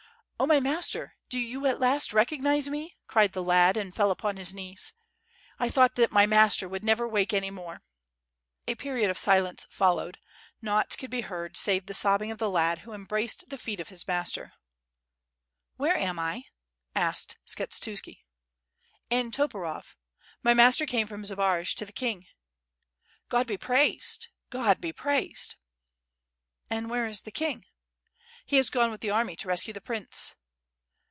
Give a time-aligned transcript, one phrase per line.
[0.43, 4.37] "Oh, my master, do you at last recognize me?" cried the lad, and fell upon
[4.37, 4.93] his knees.
[5.59, 7.83] "I thought that my master would never wake any more."...
[8.67, 10.17] A period of silence followed,
[10.59, 13.89] naught could be heard save the sobbing of the lad, who embraced the feet of
[13.89, 14.53] his master.
[15.77, 16.43] 800 WITH FIRE AND SWORD, gox ''Where am I?''
[16.95, 18.17] asked Skshetuski.
[19.11, 19.95] '*ln Toporov....
[20.41, 22.25] my master came from Zbaraj to the king."...
[23.29, 25.57] "God be praised, God be praised!"
[26.67, 27.67] "And where is the king?"
[28.43, 30.35] "He has gone with the army to rescue the prince."